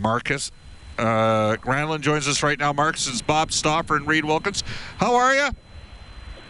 [0.00, 0.50] Markus
[0.98, 2.72] uh, Granlund joins us right now.
[2.72, 4.62] Markus is Bob Stauffer and Reid Wilkins.
[4.98, 5.48] How are you?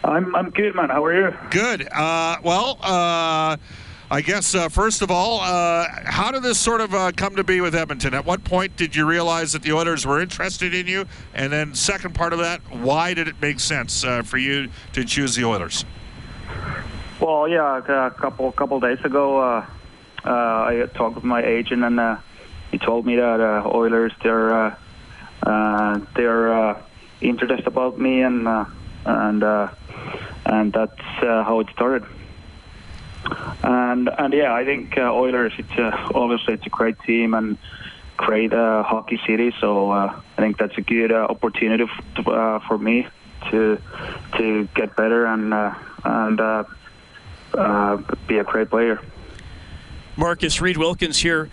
[0.03, 0.89] I'm I'm good, man.
[0.89, 1.37] How are you?
[1.51, 1.87] Good.
[1.91, 3.55] Uh, well, uh,
[4.09, 7.43] I guess uh, first of all, uh, how did this sort of uh, come to
[7.43, 8.13] be with Edmonton?
[8.13, 11.05] At what point did you realize that the Oilers were interested in you?
[11.33, 15.05] And then, second part of that, why did it make sense uh, for you to
[15.05, 15.85] choose the Oilers?
[17.21, 19.65] Well, yeah, a couple couple days ago, uh,
[20.25, 22.17] uh, I talked with my agent, and uh,
[22.71, 24.75] he told me that uh, Oilers they're uh,
[25.43, 26.81] uh, they're uh,
[27.19, 28.65] interested about me, and uh,
[29.05, 29.69] and uh,
[30.45, 32.03] and that's uh, how it started.
[33.63, 35.53] And and yeah, I think uh, Oilers.
[35.57, 37.57] It's uh, obviously it's a great team and
[38.17, 39.53] great uh, hockey city.
[39.59, 43.07] So uh, I think that's a good uh, opportunity f- uh, for me
[43.49, 43.81] to
[44.37, 46.63] to get better and uh, and uh,
[47.53, 49.01] uh, be a great player.
[50.15, 51.49] Markus Reid Wilkins here.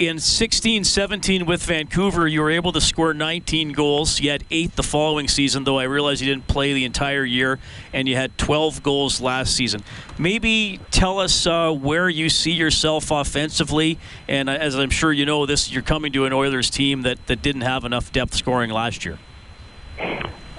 [0.00, 4.18] In 16 17 with Vancouver, you were able to score 19 goals.
[4.18, 7.58] You had eight the following season, though I realize you didn't play the entire year,
[7.92, 9.82] and you had 12 goals last season.
[10.16, 13.98] Maybe tell us uh, where you see yourself offensively.
[14.26, 17.26] And uh, as I'm sure you know, this you're coming to an Oilers team that,
[17.26, 19.18] that didn't have enough depth scoring last year.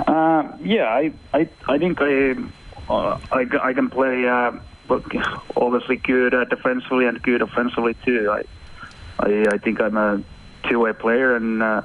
[0.06, 2.36] Uh, yeah, I, I, I think I,
[2.88, 4.52] uh, I, I can play uh,
[5.58, 8.30] obviously good uh, defensively and good offensively too.
[8.30, 8.44] I,
[9.22, 10.24] I, I think I'm a
[10.70, 11.82] two-way player, and uh,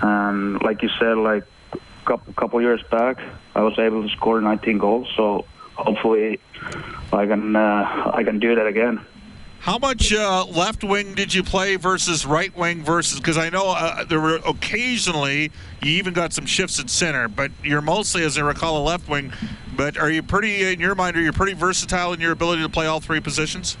[0.00, 3.18] and like you said, like a couple couple years back,
[3.54, 5.08] I was able to score 19 goals.
[5.16, 6.40] So hopefully,
[7.12, 9.04] I can uh, I can do that again.
[9.62, 13.20] How much uh, left wing did you play versus right wing versus?
[13.20, 17.52] Because I know uh, there were occasionally you even got some shifts at center, but
[17.62, 19.32] you're mostly, as I recall, a left wing.
[19.76, 22.68] But are you pretty, in your mind, are you pretty versatile in your ability to
[22.68, 23.76] play all three positions?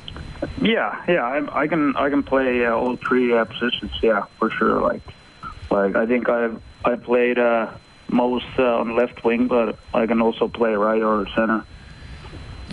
[0.60, 3.92] Yeah, yeah, I, I can I can play uh, all three uh, positions.
[4.02, 4.80] Yeah, for sure.
[4.80, 5.02] Like,
[5.70, 6.50] like I think I
[6.84, 7.72] I played uh,
[8.08, 11.64] most uh, on left wing, but I can also play right or center.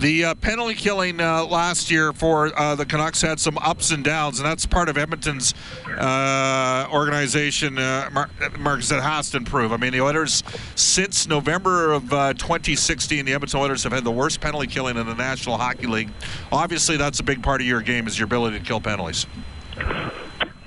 [0.00, 4.02] The uh, penalty killing uh, last year for uh, the Canucks had some ups and
[4.02, 5.52] downs, and that's part of Edmonton's
[5.88, 9.72] uh, organization, uh, Mar- Markus, that has to improve.
[9.72, 10.42] I mean, the Oilers,
[10.74, 15.04] since November of uh, 2016, the Edmonton Oilers have had the worst penalty killing in
[15.04, 16.08] the National Hockey League.
[16.50, 19.26] Obviously, that's a big part of your game is your ability to kill penalties.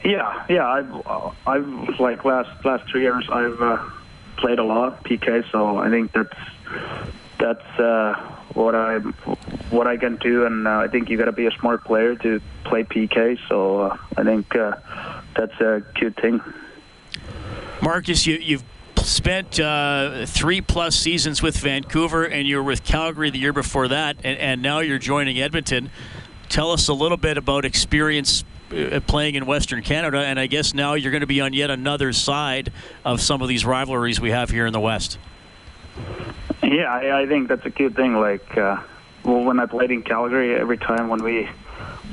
[0.05, 0.67] Yeah, yeah.
[0.67, 1.07] I've
[1.47, 3.57] I've like last last three years I've
[4.37, 6.37] played a lot PK, so I think that's
[7.39, 8.99] that's uh, what I
[9.69, 12.15] what I can do, and uh, I think you got to be a smart player
[12.17, 13.37] to play PK.
[13.49, 14.73] So uh, I think uh,
[15.35, 16.41] that's a good thing.
[17.81, 18.63] Markus, you, you've
[18.97, 23.87] spent uh, three plus seasons with Vancouver, and you were with Calgary the year before
[23.89, 25.89] that, and, and now you're joining Edmonton.
[26.49, 30.73] Tell us a little bit about experience uh, playing in Western Canada, and I guess
[30.73, 32.71] now you're going to be on yet another side
[33.03, 35.17] of some of these rivalries we have here in the West.
[36.73, 38.15] Yeah, I, I think that's a good thing.
[38.15, 38.81] Like, uh,
[39.23, 41.47] well, when I played in Calgary, every time when we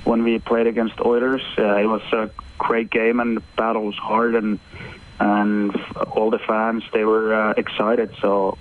[0.04, 3.94] when we played against Oilers, uh, it was a great game, and the battle was
[3.94, 4.58] hard, and
[5.18, 5.74] and
[6.12, 8.14] all the fans they were uh, excited.
[8.20, 8.58] So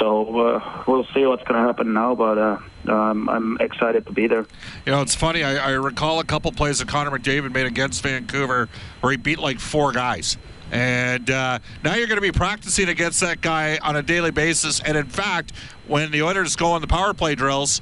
[0.00, 4.12] so uh, we'll see what's going to happen now, but uh, um, I'm excited to
[4.12, 4.46] be there.
[4.84, 5.44] You know, it's funny.
[5.44, 8.68] I, I recall a couple plays that Connor McDavid made against Vancouver
[9.00, 10.36] where he beat like four guys.
[10.70, 14.80] And uh, now you're going to be practicing against that guy on a daily basis.
[14.80, 15.52] And in fact,
[15.86, 17.80] when the Oilers go on the power play drills,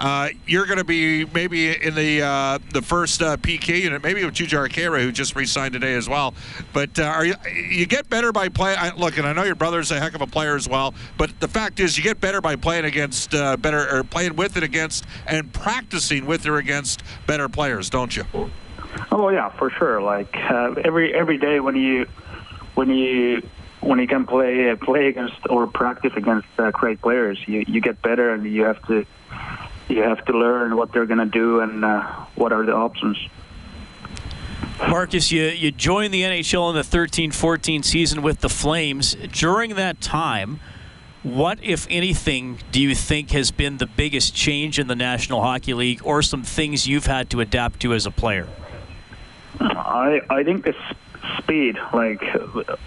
[0.00, 4.24] uh, you're going to be maybe in the uh, the first uh, PK unit, maybe
[4.24, 6.32] with Jujhar Khaira, who just re-signed today as well.
[6.72, 8.78] But uh, are you you get better by playing?
[8.96, 10.94] Look, and I know your brother's a heck of a player as well.
[11.18, 14.56] But the fact is, you get better by playing against uh, better or playing with
[14.56, 18.24] and against and practicing with or against better players, don't you?
[19.12, 20.00] Oh yeah, for sure.
[20.00, 22.06] Like uh, every every day when you
[22.74, 23.42] when you
[23.80, 27.80] when you can play uh, play against or practice against uh, great players, you you
[27.80, 29.06] get better and you have to
[29.88, 32.02] you have to learn what they're to do and uh,
[32.36, 33.16] what are the options.
[34.88, 39.14] Markus, you, you joined the NHL in the 13 14 season with the Flames.
[39.30, 40.58] During that time,
[41.22, 45.74] what, if anything, do you think has been the biggest change in the National Hockey
[45.74, 48.48] League or some things you've had to adapt to as a player?
[49.60, 50.74] I, I think the
[51.38, 52.22] speed, like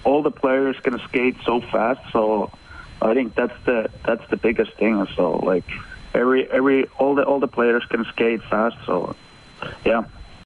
[0.03, 2.51] all the players can skate so fast, so
[3.01, 5.05] I think that's the that's the biggest thing.
[5.15, 5.65] So like
[6.13, 9.15] every every all the all the players can skate fast, so
[9.85, 10.03] yeah.